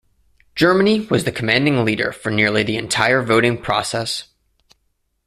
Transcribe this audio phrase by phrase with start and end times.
[0.55, 4.23] Germany was the commanding leader for nearly the entire voting process.